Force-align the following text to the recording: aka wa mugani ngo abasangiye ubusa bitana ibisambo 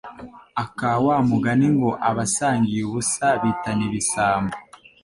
aka 0.63 0.89
wa 1.05 1.17
mugani 1.29 1.67
ngo 1.75 1.89
abasangiye 2.09 2.81
ubusa 2.89 3.27
bitana 3.41 3.81
ibisambo 3.89 4.55